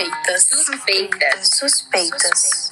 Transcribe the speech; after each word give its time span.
Suspeitas, 0.00 0.46
suspeitas, 0.48 1.48
suspeitas. 1.50 2.70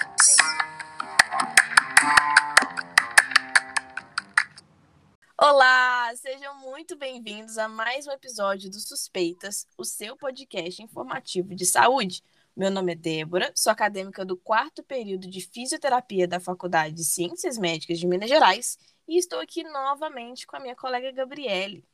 Olá, 5.38 6.10
sejam 6.16 6.58
muito 6.58 6.96
bem-vindos 6.96 7.58
a 7.58 7.68
mais 7.68 8.06
um 8.06 8.12
episódio 8.12 8.70
do 8.70 8.80
Suspeitas, 8.80 9.66
o 9.76 9.84
seu 9.84 10.16
podcast 10.16 10.82
informativo 10.82 11.54
de 11.54 11.66
saúde. 11.66 12.22
Meu 12.56 12.70
nome 12.70 12.92
é 12.92 12.96
Débora, 12.96 13.52
sou 13.54 13.70
acadêmica 13.70 14.24
do 14.24 14.34
quarto 14.34 14.82
período 14.82 15.28
de 15.28 15.42
fisioterapia 15.42 16.26
da 16.26 16.40
Faculdade 16.40 16.94
de 16.94 17.04
Ciências 17.04 17.58
Médicas 17.58 17.98
de 17.98 18.06
Minas 18.06 18.30
Gerais 18.30 18.78
e 19.06 19.18
estou 19.18 19.38
aqui 19.40 19.62
novamente 19.64 20.46
com 20.46 20.56
a 20.56 20.60
minha 20.60 20.74
colega 20.74 21.12
Gabriele. 21.12 21.86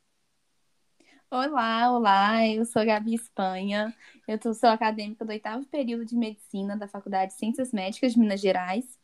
Olá, 1.31 1.91
olá, 1.91 2.47
eu 2.47 2.63
sou 2.65 2.83
a 2.83 2.85
Gabi 2.85 3.15
Espanha, 3.15 3.93
eu 4.27 4.53
sou 4.53 4.69
acadêmica 4.69 5.25
do 5.25 5.31
oitavo 5.31 5.65
período 5.65 6.05
de 6.05 6.15
Medicina 6.15 6.77
da 6.77 6.87
Faculdade 6.87 7.31
de 7.31 7.39
Ciências 7.39 7.73
Médicas 7.73 8.13
de 8.13 8.19
Minas 8.19 8.39
Gerais 8.39 8.99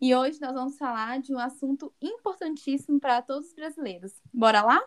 e 0.00 0.12
hoje 0.14 0.40
nós 0.40 0.52
vamos 0.52 0.76
falar 0.76 1.20
de 1.20 1.32
um 1.32 1.38
assunto 1.38 1.92
importantíssimo 2.02 2.98
para 2.98 3.22
todos 3.22 3.48
os 3.48 3.54
brasileiros. 3.54 4.12
Bora 4.34 4.62
lá? 4.62 4.82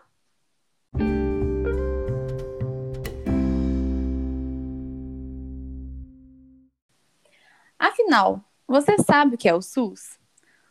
Afinal, 7.78 8.44
você 8.68 8.96
sabe 8.98 9.36
o 9.36 9.38
que 9.38 9.48
é 9.48 9.54
o 9.54 9.62
SUS? 9.62 10.18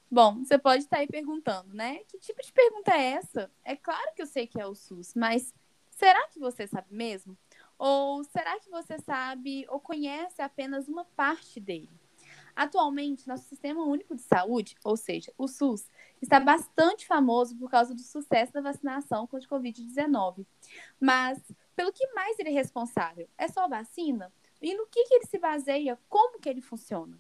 Bom, 0.10 0.46
você 0.46 0.60
pode 0.60 0.84
estar 0.84 0.98
aí 0.98 1.08
perguntando, 1.08 1.74
né? 1.74 2.04
Que 2.08 2.20
tipo 2.20 2.40
de 2.40 2.54
pergunta 2.54 2.92
é 2.92 3.14
essa? 3.14 3.52
É 3.66 3.76
claro 3.76 4.14
que 4.16 4.22
eu 4.22 4.28
sei 4.28 4.46
que 4.46 4.62
é 4.62 4.68
o 4.68 4.76
SUS, 4.76 5.16
mas 5.16 5.52
Será 6.04 6.28
que 6.28 6.38
você 6.38 6.68
sabe 6.68 6.94
mesmo? 6.94 7.38
Ou 7.80 8.26
será 8.26 8.60
que 8.60 8.70
você 8.70 9.00
sabe 9.00 9.66
ou 9.70 9.80
conhece 9.80 10.42
apenas 10.42 10.90
uma 10.90 11.06
parte 11.06 11.62
dele? 11.62 11.98
Atualmente, 12.54 13.26
nosso 13.26 13.46
Sistema 13.46 13.86
Único 13.86 14.14
de 14.14 14.22
Saúde, 14.22 14.76
ou 14.84 14.98
seja, 14.98 15.32
o 15.38 15.48
SUS, 15.48 15.90
está 16.22 16.42
bastante 16.42 17.08
famoso 17.08 17.56
por 17.56 17.72
causa 17.72 17.96
do 17.96 18.02
sucesso 18.02 18.52
da 18.52 18.60
vacinação 18.60 19.26
contra 19.26 19.48
o 19.48 19.58
Covid-19. 19.58 20.46
Mas, 21.00 21.40
pelo 21.74 21.94
que 21.94 22.06
mais 22.14 22.38
ele 22.38 22.50
é 22.50 22.52
responsável? 22.54 23.30
É 23.38 23.48
só 23.48 23.64
a 23.64 23.70
vacina? 23.70 24.30
E 24.62 24.76
no 24.76 24.86
que, 24.88 25.06
que 25.06 25.14
ele 25.16 25.26
se 25.26 25.40
baseia? 25.40 25.98
Como 26.10 26.38
que 26.38 26.50
ele 26.50 26.60
funciona? 26.60 27.18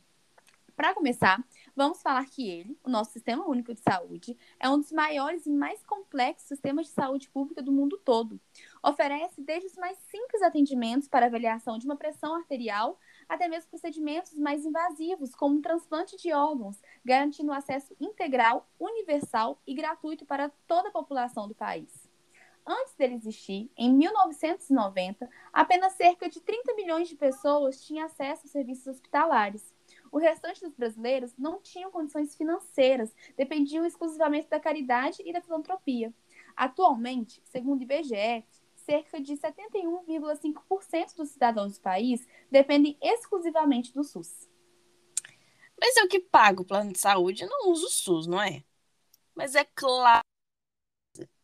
Para 0.75 0.94
começar, 0.94 1.44
vamos 1.75 2.02
falar 2.02 2.25
que 2.25 2.50
ele, 2.50 2.78
o 2.84 2.90
nosso 2.90 3.12
Sistema 3.12 3.47
Único 3.47 3.75
de 3.75 3.81
Saúde, 3.81 4.36
é 4.59 4.68
um 4.68 4.80
dos 4.80 4.92
maiores 4.92 5.45
e 5.45 5.52
mais 5.52 5.84
complexos 5.84 6.47
sistemas 6.47 6.88
de 6.88 6.94
saúde 6.94 7.30
pública 7.30 7.62
do 7.62 7.72
mundo 7.72 7.97
todo. 8.03 8.40
Oferece 8.86 9.42
desde 9.42 9.67
os 9.67 9.76
mais 9.78 9.98
simples 9.98 10.42
atendimentos 10.42 11.08
para 11.08 11.28
avaliação 11.28 11.78
de 11.78 11.86
uma 11.86 11.95
pressão 11.95 12.36
arterial 12.36 13.00
até 13.30 13.48
mesmo 13.48 13.70
procedimentos 13.70 14.34
mais 14.34 14.66
invasivos, 14.66 15.34
como 15.34 15.58
o 15.58 15.62
transplante 15.62 16.17
de 16.17 16.34
órgãos, 16.34 16.81
garantindo 17.06 17.53
acesso 17.53 17.95
integral, 17.98 18.67
universal 18.78 19.58
e 19.66 19.73
gratuito 19.73 20.25
para 20.25 20.50
toda 20.67 20.90
a 20.90 20.92
população 20.92 21.48
do 21.48 21.56
país. 21.56 22.12
Antes 22.66 22.94
dele 22.95 23.16
existir, 23.16 23.72
em 23.78 23.94
1990, 23.94 25.30
apenas 25.52 25.94
cerca 25.94 26.30
de 26.30 26.42
30 26.42 26.73
milhões 26.75 27.08
de 27.08 27.16
pessoas 27.16 27.86
tinham 27.86 28.06
acesso 28.06 28.44
aos 28.44 28.52
serviços 28.52 28.88
hospitalares. 28.88 29.73
O 30.12 30.18
restante 30.18 30.62
dos 30.62 30.73
brasileiros 30.73 31.34
não 31.38 31.62
tinham 31.62 31.92
condições 31.92 32.36
financeiras, 32.36 33.14
dependiam 33.38 33.86
exclusivamente 33.86 34.47
da 34.47 34.59
caridade 34.59 35.22
e 35.25 35.34
da 35.34 35.42
filantropia. 35.42 36.14
Atualmente, 36.56 37.42
segundo 37.45 37.80
o 37.80 37.84
IBGE, 37.84 38.45
cerca 38.86 39.20
de 39.20 39.34
71,5% 39.34 41.16
dos 41.16 41.30
cidadãos 41.30 41.78
do 41.78 41.81
país 41.81 42.28
dependem 42.50 42.98
exclusivamente 43.02 43.94
do 43.94 44.03
SUS. 44.03 44.48
Mas 45.80 45.97
eu 45.97 46.07
que 46.07 46.19
pago 46.19 46.63
o 46.63 46.66
plano 46.66 46.91
de 46.91 47.00
saúde 47.00 47.46
não 47.46 47.72
uso 47.72 47.88
o 47.88 47.90
SUS, 47.90 48.28
não 48.28 48.41
é? 48.41 48.63
Mas 49.35 49.56
é 49.56 49.66
claro, 49.66 50.24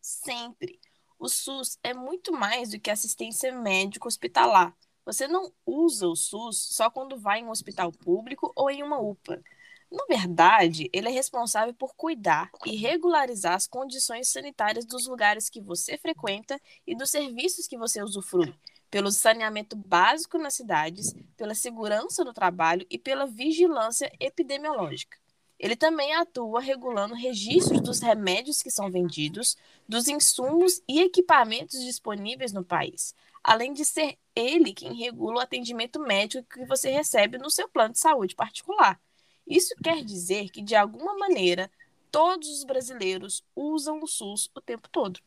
sempre. 0.00 0.80
O 1.18 1.28
SUS 1.28 1.78
é 1.82 1.92
muito 1.92 2.32
mais 2.32 2.70
do 2.70 2.80
que 2.80 2.90
assistência 2.90 3.52
médico 3.52 4.08
hospitalar. 4.08 4.74
Você 5.04 5.26
não 5.28 5.52
usa 5.66 6.06
o 6.06 6.16
SUS 6.16 6.68
só 6.74 6.90
quando 6.90 7.18
vai 7.18 7.40
em 7.40 7.44
um 7.44 7.50
hospital 7.50 7.92
público 7.92 8.52
ou 8.56 8.70
em 8.70 8.82
uma 8.82 8.98
UPA. 8.98 9.42
Na 9.90 10.04
verdade, 10.08 10.88
ele 10.92 11.08
é 11.08 11.10
responsável 11.10 11.74
por 11.74 11.94
cuidar 11.96 12.50
e 12.64 12.76
regularizar 12.76 13.54
as 13.54 13.66
condições 13.66 14.28
sanitárias 14.28 14.84
dos 14.84 15.08
lugares 15.08 15.50
que 15.50 15.60
você 15.60 15.98
frequenta 15.98 16.60
e 16.86 16.94
dos 16.94 17.10
serviços 17.10 17.66
que 17.66 17.76
você 17.76 18.00
usufrui, 18.00 18.54
pelo 18.88 19.10
saneamento 19.10 19.74
básico 19.74 20.38
nas 20.38 20.54
cidades, 20.54 21.12
pela 21.36 21.56
segurança 21.56 22.22
no 22.22 22.32
trabalho 22.32 22.86
e 22.88 22.96
pela 22.98 23.26
vigilância 23.26 24.12
epidemiológica. 24.20 25.18
Ele 25.58 25.74
também 25.76 26.14
atua 26.14 26.60
regulando 26.60 27.14
registros 27.14 27.80
dos 27.80 28.00
remédios 28.00 28.62
que 28.62 28.70
são 28.70 28.90
vendidos, 28.90 29.56
dos 29.88 30.06
insumos 30.06 30.80
e 30.88 31.00
equipamentos 31.00 31.84
disponíveis 31.84 32.52
no 32.52 32.64
país, 32.64 33.14
além 33.42 33.72
de 33.72 33.84
ser 33.84 34.16
ele 34.36 34.72
quem 34.72 34.94
regula 34.94 35.36
o 35.36 35.40
atendimento 35.40 35.98
médico 35.98 36.48
que 36.48 36.64
você 36.64 36.90
recebe 36.90 37.38
no 37.38 37.50
seu 37.50 37.68
plano 37.68 37.92
de 37.92 37.98
saúde 37.98 38.36
particular. 38.36 38.98
Isso 39.46 39.74
quer 39.82 40.04
dizer 40.04 40.50
que, 40.50 40.62
de 40.62 40.74
alguma 40.74 41.16
maneira, 41.16 41.70
todos 42.10 42.48
os 42.48 42.64
brasileiros 42.64 43.44
usam 43.54 44.00
o 44.02 44.06
SUS 44.06 44.50
o 44.54 44.60
tempo 44.60 44.88
todo. 44.88 45.20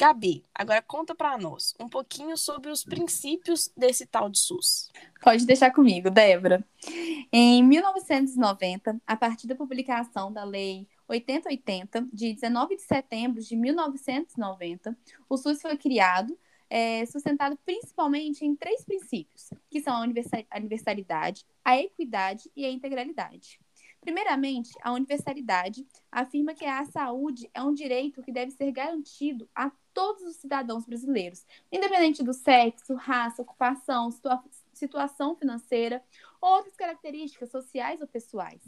Gabi, 0.00 0.46
agora 0.54 0.80
conta 0.80 1.14
para 1.14 1.36
nós 1.36 1.74
um 1.78 1.86
pouquinho 1.86 2.34
sobre 2.34 2.70
os 2.70 2.82
princípios 2.82 3.70
desse 3.76 4.06
tal 4.06 4.30
de 4.30 4.38
SUS. 4.38 4.90
Pode 5.20 5.44
deixar 5.44 5.70
comigo, 5.72 6.10
Débora. 6.10 6.66
Em 7.30 7.62
1990, 7.62 8.98
a 9.06 9.14
partir 9.14 9.46
da 9.46 9.54
publicação 9.54 10.32
da 10.32 10.42
Lei 10.42 10.88
8080, 11.06 12.08
de 12.10 12.32
19 12.32 12.76
de 12.76 12.82
setembro 12.82 13.42
de 13.42 13.54
1990, 13.54 14.96
o 15.28 15.36
SUS 15.36 15.60
foi 15.60 15.76
criado, 15.76 16.34
é, 16.70 17.04
sustentado 17.04 17.58
principalmente 17.66 18.44
em 18.44 18.54
três 18.54 18.84
princípios, 18.84 19.50
que 19.68 19.80
são 19.80 19.92
a 19.94 20.56
universalidade, 20.56 21.44
a 21.64 21.76
equidade 21.76 22.48
e 22.54 22.64
a 22.64 22.70
integralidade. 22.70 23.58
Primeiramente, 24.00 24.70
a 24.80 24.92
universalidade 24.92 25.86
afirma 26.10 26.54
que 26.54 26.64
a 26.64 26.84
saúde 26.86 27.50
é 27.52 27.62
um 27.62 27.74
direito 27.74 28.22
que 28.22 28.32
deve 28.32 28.52
ser 28.52 28.72
garantido 28.72 29.46
a 29.54 29.70
todos 29.92 30.22
os 30.22 30.36
cidadãos 30.36 30.86
brasileiros, 30.86 31.44
independente 31.70 32.22
do 32.22 32.32
sexo, 32.32 32.94
raça, 32.94 33.42
ocupação, 33.42 34.10
situa 34.10 34.42
situação 34.72 35.36
financeira 35.36 36.02
ou 36.40 36.48
outras 36.50 36.74
características 36.76 37.50
sociais 37.50 38.00
ou 38.00 38.06
pessoais. 38.06 38.62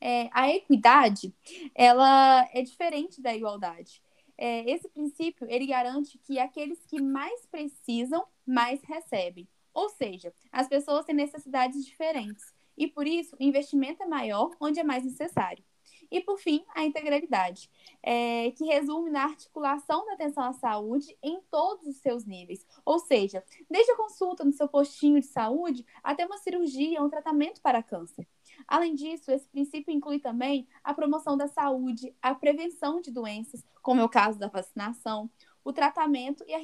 É, 0.00 0.30
a 0.32 0.48
equidade, 0.48 1.34
ela 1.74 2.48
é 2.52 2.62
diferente 2.62 3.20
da 3.20 3.34
igualdade. 3.34 4.02
É, 4.36 4.68
esse 4.70 4.88
princípio, 4.88 5.46
ele 5.48 5.66
garante 5.66 6.18
que 6.18 6.38
aqueles 6.38 6.84
que 6.86 7.00
mais 7.00 7.46
precisam, 7.46 8.26
mais 8.46 8.82
recebem. 8.82 9.48
Ou 9.72 9.88
seja, 9.88 10.32
as 10.52 10.68
pessoas 10.68 11.04
têm 11.04 11.14
necessidades 11.14 11.84
diferentes 11.84 12.52
e 12.76 12.86
por 12.86 13.06
isso 13.06 13.36
o 13.38 13.42
investimento 13.42 14.02
é 14.02 14.06
maior 14.06 14.50
onde 14.60 14.80
é 14.80 14.84
mais 14.84 15.04
necessário. 15.04 15.64
E 16.10 16.20
por 16.20 16.38
fim, 16.38 16.64
a 16.74 16.84
integralidade, 16.84 17.70
é, 18.02 18.50
que 18.52 18.64
resume 18.64 19.10
na 19.10 19.24
articulação 19.24 20.04
da 20.06 20.12
atenção 20.14 20.44
à 20.44 20.52
saúde 20.52 21.16
em 21.22 21.40
todos 21.50 21.86
os 21.86 21.96
seus 21.96 22.24
níveis. 22.24 22.66
Ou 22.84 22.98
seja, 22.98 23.42
desde 23.70 23.92
a 23.92 23.96
consulta 23.96 24.44
no 24.44 24.52
seu 24.52 24.68
postinho 24.68 25.20
de 25.20 25.26
saúde 25.26 25.86
até 26.02 26.26
uma 26.26 26.38
cirurgia, 26.38 27.02
um 27.02 27.10
tratamento 27.10 27.60
para 27.60 27.82
câncer. 27.82 28.26
Além 28.66 28.94
disso, 28.94 29.30
esse 29.30 29.48
princípio 29.48 29.92
inclui 29.92 30.20
também 30.20 30.66
a 30.82 30.94
promoção 30.94 31.36
da 31.36 31.48
saúde, 31.48 32.14
a 32.22 32.34
prevenção 32.34 33.00
de 33.00 33.10
doenças, 33.10 33.64
como 33.82 34.00
é 34.00 34.04
o 34.04 34.08
caso 34.08 34.38
da 34.38 34.48
vacinação, 34.48 35.30
o 35.64 35.72
tratamento 35.72 36.44
e 36.46 36.54
a 36.54 36.58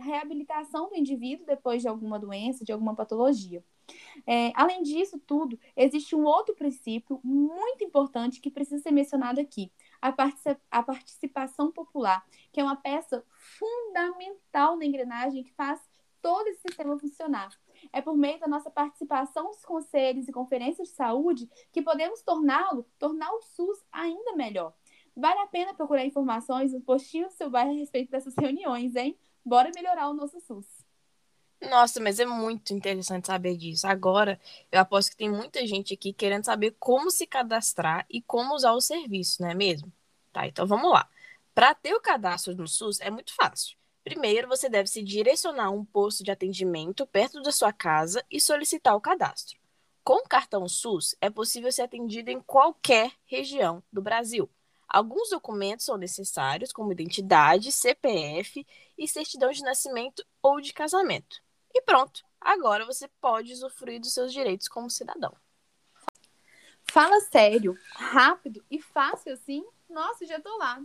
reabilitação 0.00 0.88
do 0.88 0.96
indivíduo 0.96 1.46
depois 1.46 1.82
de 1.82 1.88
alguma 1.88 2.18
doença, 2.18 2.64
de 2.64 2.72
alguma 2.72 2.94
patologia. 2.94 3.62
É, 4.26 4.52
além 4.54 4.82
disso 4.82 5.18
tudo, 5.18 5.58
existe 5.76 6.14
um 6.14 6.24
outro 6.24 6.54
princípio 6.54 7.20
muito 7.22 7.84
importante 7.84 8.40
que 8.40 8.50
precisa 8.50 8.82
ser 8.82 8.90
mencionado 8.90 9.40
aqui: 9.40 9.70
a, 10.00 10.14
a 10.70 10.82
participação 10.82 11.70
popular, 11.70 12.24
que 12.52 12.60
é 12.60 12.64
uma 12.64 12.76
peça 12.76 13.24
fundamental 13.30 14.76
na 14.76 14.84
engrenagem 14.84 15.42
que 15.42 15.52
faz 15.52 15.80
todo 16.20 16.46
esse 16.48 16.62
sistema 16.62 16.98
funcionar. 16.98 17.50
É 17.92 18.00
por 18.02 18.16
meio 18.16 18.40
da 18.40 18.48
nossa 18.48 18.70
participação 18.70 19.44
nos 19.44 19.64
conselhos 19.64 20.28
e 20.28 20.32
conferências 20.32 20.88
de 20.88 20.94
saúde 20.94 21.48
que 21.72 21.80
podemos 21.80 22.22
torná-lo, 22.22 22.84
tornar 22.98 23.32
o 23.32 23.40
SUS 23.40 23.84
ainda 23.92 24.34
melhor. 24.34 24.74
Vale 25.18 25.40
a 25.40 25.46
pena 25.48 25.74
procurar 25.74 26.06
informações 26.06 26.72
no 26.72 26.80
postinho 26.80 27.26
do 27.26 27.32
seu 27.32 27.50
bairro 27.50 27.72
a 27.72 27.74
respeito 27.74 28.08
dessas 28.08 28.36
reuniões, 28.40 28.94
hein? 28.94 29.18
Bora 29.44 29.68
melhorar 29.74 30.08
o 30.08 30.14
nosso 30.14 30.38
SUS. 30.38 30.64
Nossa, 31.60 31.98
mas 31.98 32.20
é 32.20 32.24
muito 32.24 32.72
interessante 32.72 33.26
saber 33.26 33.56
disso. 33.56 33.84
Agora, 33.88 34.40
eu 34.70 34.78
aposto 34.78 35.10
que 35.10 35.16
tem 35.16 35.28
muita 35.28 35.66
gente 35.66 35.92
aqui 35.92 36.12
querendo 36.12 36.44
saber 36.44 36.76
como 36.78 37.10
se 37.10 37.26
cadastrar 37.26 38.06
e 38.08 38.22
como 38.22 38.54
usar 38.54 38.70
o 38.74 38.80
serviço, 38.80 39.42
não 39.42 39.50
é 39.50 39.56
mesmo? 39.56 39.92
Tá, 40.32 40.46
então 40.46 40.64
vamos 40.68 40.88
lá. 40.88 41.08
Para 41.52 41.74
ter 41.74 41.94
o 41.94 42.00
cadastro 42.00 42.54
no 42.54 42.68
SUS 42.68 43.00
é 43.00 43.10
muito 43.10 43.34
fácil. 43.34 43.76
Primeiro, 44.04 44.46
você 44.46 44.68
deve 44.68 44.88
se 44.88 45.02
direcionar 45.02 45.66
a 45.66 45.70
um 45.70 45.84
posto 45.84 46.22
de 46.22 46.30
atendimento 46.30 47.04
perto 47.04 47.42
da 47.42 47.50
sua 47.50 47.72
casa 47.72 48.24
e 48.30 48.40
solicitar 48.40 48.94
o 48.94 49.00
cadastro. 49.00 49.58
Com 50.04 50.24
o 50.24 50.28
cartão 50.28 50.68
SUS, 50.68 51.16
é 51.20 51.28
possível 51.28 51.72
ser 51.72 51.82
atendido 51.82 52.30
em 52.30 52.40
qualquer 52.40 53.10
região 53.26 53.82
do 53.92 54.00
Brasil. 54.00 54.48
Alguns 54.88 55.30
documentos 55.30 55.84
são 55.84 55.96
necessários, 55.98 56.72
como 56.72 56.92
identidade, 56.92 57.70
CPF 57.70 58.66
e 58.96 59.06
certidão 59.06 59.50
de 59.50 59.62
nascimento 59.62 60.24
ou 60.42 60.60
de 60.60 60.72
casamento. 60.72 61.42
E 61.74 61.82
pronto, 61.82 62.24
agora 62.40 62.86
você 62.86 63.06
pode 63.20 63.52
usufruir 63.52 64.00
dos 64.00 64.14
seus 64.14 64.32
direitos 64.32 64.66
como 64.66 64.90
cidadão. 64.90 65.36
Fala 66.90 67.20
sério, 67.20 67.78
rápido 67.94 68.64
e 68.70 68.80
fácil 68.80 69.34
assim? 69.34 69.62
Nossa, 69.90 70.24
já 70.24 70.40
tô 70.40 70.56
lá. 70.56 70.82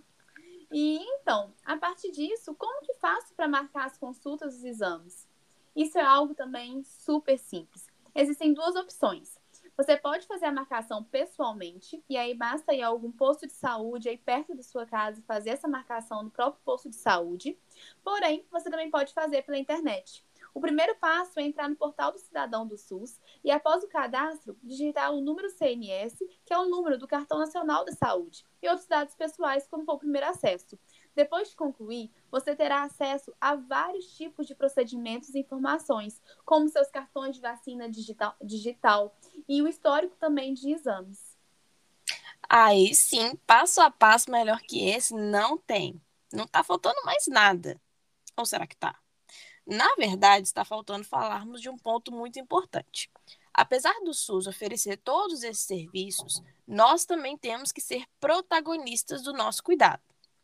E 0.70 0.98
então, 0.98 1.54
a 1.64 1.78
partir 1.78 2.12
disso, 2.12 2.54
como 2.56 2.82
que 2.82 2.94
faço 2.96 3.34
para 3.36 3.48
marcar 3.48 3.86
as 3.86 3.98
consultas 3.98 4.56
e 4.56 4.58
os 4.58 4.64
exames? 4.66 5.28
Isso 5.76 5.98
é 5.98 6.02
algo 6.02 6.36
também 6.36 6.84
super 6.84 7.38
simples. 7.40 7.88
Existem 8.14 8.54
duas 8.54 8.76
opções. 8.76 9.40
Você 9.76 9.98
pode 9.98 10.28
fazer 10.28 10.46
a 10.46 10.52
marcação 10.52 11.04
pessoalmente, 11.04 12.04
e 12.08 12.16
aí 12.16 12.36
basta 12.36 12.74
ir 12.76 12.84
a 12.84 12.88
algum 12.88 13.12
posto 13.12 13.48
de 13.48 13.54
saúde 13.54 14.08
aí 14.08 14.18
perto 14.18 14.56
da 14.56 14.62
sua 14.62 14.86
casa 14.86 15.20
e 15.20 15.24
fazer 15.24 15.50
essa 15.50 15.68
marcação 15.68 16.22
no 16.22 16.30
próprio 16.30 16.62
posto 16.64 16.90
de 16.90 16.96
saúde. 16.96 17.58
Porém, 18.04 18.46
você 18.52 18.70
também 18.70 18.92
pode 18.92 19.14
fazer 19.14 19.42
pela 19.42 19.58
internet. 19.58 20.24
O 20.54 20.62
primeiro 20.62 20.96
passo 20.98 21.40
é 21.40 21.44
entrar 21.44 21.68
no 21.68 21.76
portal 21.76 22.12
do 22.12 22.20
cidadão 22.20 22.68
do 22.68 22.78
SUS 22.78 23.20
e, 23.44 23.50
após 23.50 23.84
o 23.84 23.88
cadastro, 23.88 24.56
digitar 24.62 25.12
o 25.12 25.20
número 25.20 25.50
CNS, 25.50 26.20
que 26.46 26.54
é 26.54 26.58
o 26.58 26.70
número 26.70 26.96
do 27.00 27.08
Cartão 27.08 27.40
Nacional 27.40 27.84
da 27.84 27.92
Saúde, 27.92 28.46
e 28.62 28.70
outros 28.70 28.88
dados 28.88 29.16
pessoais, 29.16 29.68
como 29.68 29.84
for 29.84 29.94
o 29.94 30.00
primeiro 30.00 30.28
acesso. 30.28 30.78
Depois 31.16 31.50
de 31.50 31.56
concluir, 31.56 32.12
você 32.32 32.56
terá 32.56 32.84
acesso 32.84 33.34
a 33.40 33.56
vários 33.56 34.16
tipos 34.16 34.48
de 34.48 34.56
procedimentos 34.56 35.34
e 35.36 35.40
informações, 35.40 36.22
como 36.46 36.70
seus 36.70 36.90
cartões 36.90 37.36
de 37.36 37.42
vacina 37.42 37.90
digital, 37.90 38.36
digital 38.42 39.16
e 39.48 39.62
o 39.62 39.68
histórico 39.68 40.16
também 40.18 40.54
de 40.54 40.72
exames. 40.72 41.38
Aí 42.50 42.94
sim, 42.94 43.36
passo 43.48 43.82
a 43.82 43.90
passo 43.90 44.30
melhor 44.30 44.60
que 44.62 44.90
esse 44.90 45.14
não 45.14 45.58
tem. 45.58 46.02
Não 46.32 46.46
está 46.46 46.64
faltando 46.64 47.00
mais 47.06 47.28
nada. 47.28 47.80
Ou 48.36 48.46
será 48.46 48.66
que 48.66 48.76
está? 48.76 49.00
Na 49.66 49.96
verdade, 49.96 50.46
está 50.46 50.66
faltando 50.66 51.06
falarmos 51.06 51.62
de 51.62 51.70
um 51.70 51.78
ponto 51.78 52.12
muito 52.12 52.40
importante. 52.40 53.10
Apesar 53.54 53.94
do 54.04 54.14
SUS 54.14 54.48
oferecer 54.48 54.98
todos 54.98 55.44
esses 55.44 55.64
serviços, 55.64 56.42
nós 56.68 57.06
também 57.06 57.38
temos 57.38 57.72
que 57.72 57.80
ser 57.80 58.04
protagonistas 58.20 59.22
do 59.22 59.32
nosso 59.32 59.64
cuidado. 59.64 60.02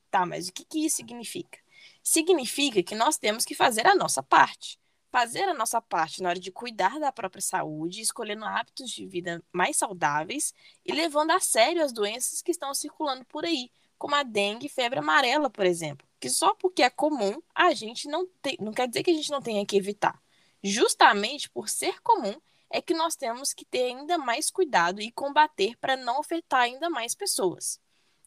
Tá, 0.09 0.25
mas 0.25 0.47
o 0.47 0.53
que, 0.53 0.65
que 0.65 0.85
isso 0.85 0.97
significa? 0.97 1.59
Significa 2.03 2.81
que 2.83 2.95
nós 2.95 3.17
temos 3.17 3.45
que 3.45 3.55
fazer 3.55 3.87
a 3.87 3.95
nossa 3.95 4.23
parte. 4.23 4.79
Fazer 5.11 5.43
a 5.43 5.53
nossa 5.53 5.81
parte 5.81 6.21
na 6.21 6.29
hora 6.29 6.39
de 6.39 6.51
cuidar 6.51 6.99
da 6.99 7.11
própria 7.11 7.41
saúde, 7.41 8.01
escolhendo 8.01 8.45
hábitos 8.45 8.91
de 8.91 9.07
vida 9.07 9.43
mais 9.51 9.75
saudáveis 9.77 10.53
e 10.85 10.91
levando 10.91 11.31
a 11.31 11.39
sério 11.39 11.83
as 11.83 11.91
doenças 11.91 12.41
que 12.41 12.51
estão 12.51 12.73
circulando 12.75 13.25
por 13.25 13.43
aí, 13.43 13.71
como 13.97 14.13
a 14.15 14.21
dengue 14.21 14.67
e 14.67 14.69
febre 14.69 14.99
amarela, 14.99 15.49
por 15.49 15.65
exemplo 15.65 16.09
que 16.19 16.29
só 16.29 16.53
porque 16.53 16.83
é 16.83 16.89
comum, 16.89 17.41
a 17.55 17.73
gente 17.73 18.07
não 18.07 18.27
tem, 18.41 18.57
não 18.59 18.73
quer 18.73 18.87
dizer 18.87 19.03
que 19.03 19.11
a 19.11 19.13
gente 19.13 19.31
não 19.31 19.41
tenha 19.41 19.65
que 19.65 19.77
evitar. 19.77 20.21
Justamente 20.61 21.49
por 21.49 21.69
ser 21.69 22.01
comum, 22.01 22.35
é 22.69 22.81
que 22.81 22.93
nós 22.93 23.15
temos 23.15 23.53
que 23.53 23.65
ter 23.65 23.85
ainda 23.85 24.17
mais 24.17 24.51
cuidado 24.51 25.01
e 25.01 25.11
combater 25.11 25.77
para 25.77 25.95
não 25.95 26.19
afetar 26.19 26.61
ainda 26.61 26.89
mais 26.89 27.15
pessoas. 27.15 27.79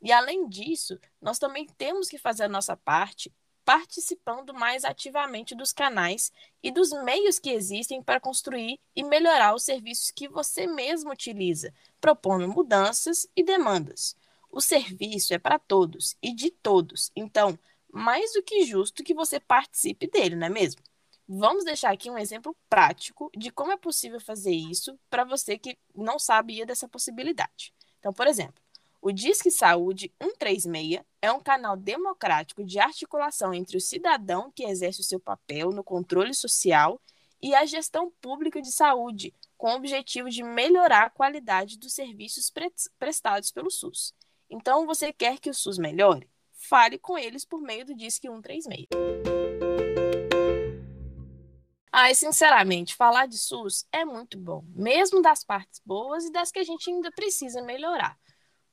E 0.02 0.10
além 0.10 0.48
disso, 0.48 0.98
nós 1.20 1.38
também 1.38 1.66
temos 1.78 2.08
que 2.08 2.18
fazer 2.18 2.44
a 2.44 2.48
nossa 2.48 2.76
parte 2.76 3.32
participando 3.64 4.52
mais 4.52 4.84
ativamente 4.84 5.54
dos 5.54 5.72
canais 5.72 6.32
e 6.60 6.70
dos 6.70 6.90
meios 7.04 7.38
que 7.38 7.50
existem 7.50 8.02
para 8.02 8.18
construir 8.18 8.80
e 8.94 9.04
melhorar 9.04 9.54
os 9.54 9.62
serviços 9.62 10.10
que 10.10 10.28
você 10.28 10.66
mesmo 10.66 11.12
utiliza, 11.12 11.72
propondo 12.00 12.48
mudanças 12.48 13.28
e 13.36 13.44
demandas. 13.44 14.16
O 14.50 14.60
serviço 14.60 15.32
é 15.32 15.38
para 15.38 15.60
todos 15.60 16.16
e 16.20 16.34
de 16.34 16.50
todos, 16.50 17.12
então 17.14 17.56
mais 17.92 18.32
do 18.32 18.42
que 18.42 18.64
justo 18.64 19.04
que 19.04 19.14
você 19.14 19.38
participe 19.38 20.08
dele, 20.08 20.34
não 20.34 20.46
é 20.46 20.50
mesmo? 20.50 20.82
Vamos 21.28 21.64
deixar 21.64 21.92
aqui 21.92 22.10
um 22.10 22.18
exemplo 22.18 22.56
prático 22.68 23.30
de 23.36 23.50
como 23.50 23.70
é 23.70 23.76
possível 23.76 24.18
fazer 24.20 24.54
isso 24.54 24.98
para 25.08 25.24
você 25.24 25.56
que 25.56 25.78
não 25.94 26.18
sabia 26.18 26.66
dessa 26.66 26.88
possibilidade. 26.88 27.72
Então, 27.98 28.12
por 28.12 28.26
exemplo, 28.26 28.60
o 29.02 29.12
Disque 29.12 29.50
Saúde 29.50 30.10
136 30.22 31.00
é 31.20 31.30
um 31.30 31.40
canal 31.40 31.76
democrático 31.76 32.64
de 32.64 32.78
articulação 32.78 33.52
entre 33.52 33.76
o 33.76 33.80
cidadão 33.80 34.50
que 34.50 34.64
exerce 34.64 35.00
o 35.00 35.04
seu 35.04 35.20
papel 35.20 35.70
no 35.70 35.82
controle 35.84 36.32
social 36.32 36.98
e 37.42 37.54
a 37.54 37.66
gestão 37.66 38.10
pública 38.20 38.62
de 38.62 38.70
saúde, 38.72 39.34
com 39.58 39.72
o 39.72 39.76
objetivo 39.76 40.30
de 40.30 40.44
melhorar 40.44 41.06
a 41.06 41.10
qualidade 41.10 41.76
dos 41.76 41.92
serviços 41.92 42.50
prestados 42.98 43.50
pelo 43.50 43.70
SUS. 43.70 44.14
Então, 44.48 44.86
você 44.86 45.12
quer 45.12 45.38
que 45.40 45.50
o 45.50 45.54
SUS 45.54 45.76
melhore? 45.76 46.30
fale 46.62 46.96
com 46.96 47.18
eles 47.18 47.44
por 47.44 47.60
meio 47.60 47.84
do 47.84 47.94
Disque 47.94 48.28
136. 48.28 48.86
Ai, 51.94 52.14
sinceramente, 52.14 52.94
falar 52.94 53.26
de 53.26 53.36
SUS 53.36 53.84
é 53.92 54.04
muito 54.04 54.38
bom, 54.38 54.64
mesmo 54.68 55.20
das 55.20 55.44
partes 55.44 55.80
boas 55.84 56.24
e 56.24 56.32
das 56.32 56.50
que 56.50 56.58
a 56.58 56.64
gente 56.64 56.88
ainda 56.88 57.10
precisa 57.10 57.60
melhorar. 57.60 58.16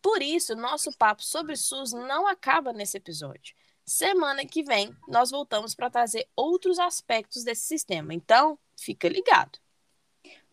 Por 0.02 0.22
isso, 0.22 0.56
nosso 0.56 0.92
papo 0.98 1.22
sobre 1.22 1.56
SUS 1.56 1.92
não 1.92 2.26
acaba 2.28 2.72
nesse 2.72 2.98
episódio. 2.98 3.56
Semana 3.86 4.46
que 4.46 4.64
vem, 4.64 4.96
nós 5.08 5.32
voltamos 5.32 5.74
para 5.74 5.90
trazer 5.90 6.28
outros 6.36 6.78
aspectos 6.80 7.44
desse 7.44 7.64
sistema. 7.64 8.14
Então, 8.14 8.58
fica 8.78 9.10
ligado. 9.10 9.60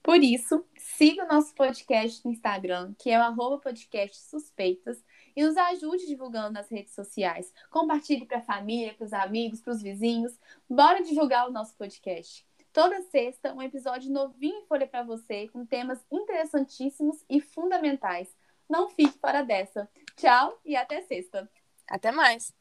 Por 0.03 0.23
isso, 0.23 0.65
siga 0.79 1.25
o 1.25 1.29
nosso 1.29 1.53
podcast 1.55 2.25
no 2.25 2.31
Instagram, 2.31 2.95
que 2.99 3.11
é 3.11 3.21
o 3.29 3.59
podcast 3.59 4.17
suspeitas, 4.23 5.05
e 5.35 5.45
nos 5.45 5.57
ajude 5.57 6.07
divulgando 6.07 6.53
nas 6.53 6.71
redes 6.71 6.95
sociais. 6.95 7.53
Compartilhe 7.71 8.25
para 8.25 8.39
a 8.39 8.43
família, 8.43 8.95
para 8.95 9.05
os 9.05 9.13
amigos, 9.13 9.61
para 9.61 9.73
os 9.73 9.83
vizinhos. 9.83 10.39
Bora 10.71 11.03
divulgar 11.03 11.49
o 11.49 11.53
nosso 11.53 11.75
podcast. 11.77 12.47
Toda 12.73 13.03
sexta, 13.03 13.53
um 13.53 13.61
episódio 13.61 14.13
novinho 14.13 14.61
em 14.61 14.67
folha 14.67 14.87
para 14.87 15.03
você, 15.03 15.49
com 15.49 15.67
temas 15.67 15.99
interessantíssimos 16.11 17.25
e 17.29 17.41
fundamentais. 17.41 18.29
Não 18.69 18.89
fique 18.89 19.19
fora 19.19 19.43
dessa. 19.43 19.89
Tchau 20.17 20.59
e 20.65 20.77
até 20.77 21.03
sexta. 21.03 21.49
Até 21.89 22.11
mais. 22.11 22.53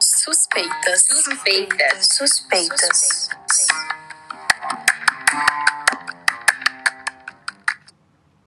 Suspeitas, 0.00 1.02
suspeitas, 1.02 2.06
suspeitas. 2.06 3.28